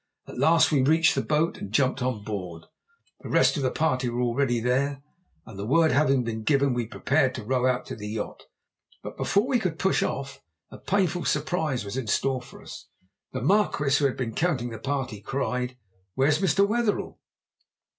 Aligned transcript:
At 0.25 0.39
last 0.39 0.71
we 0.71 0.81
reached 0.81 1.13
the 1.13 1.21
boat 1.21 1.59
and 1.59 1.71
jumped 1.71 2.01
on 2.01 2.23
board. 2.23 2.63
The 3.19 3.29
rest 3.29 3.55
of 3.55 3.61
the 3.61 3.69
party 3.69 4.09
were 4.09 4.21
already 4.23 4.59
there, 4.59 5.03
and 5.45 5.59
the 5.59 5.63
word 5.67 5.91
being 6.25 6.41
given 6.41 6.73
we 6.73 6.87
prepared 6.87 7.35
to 7.35 7.43
row 7.43 7.67
out 7.67 7.85
to 7.85 7.95
the 7.95 8.07
yacht. 8.07 8.45
But 9.03 9.15
before 9.15 9.45
we 9.45 9.59
could 9.59 9.77
push 9.77 10.01
off 10.01 10.41
a 10.71 10.79
painful 10.79 11.25
surprise 11.25 11.85
was 11.85 11.97
in 11.97 12.07
store 12.07 12.41
for 12.41 12.63
us. 12.63 12.87
The 13.31 13.43
Marquis, 13.43 13.95
who 13.99 14.05
had 14.05 14.17
been 14.17 14.33
counting 14.33 14.71
the 14.71 14.79
party, 14.79 15.21
cried: 15.21 15.77
"_Where 16.17 16.27
is 16.29 16.39
Mr. 16.39 16.67
Wetherell? 16.67 17.19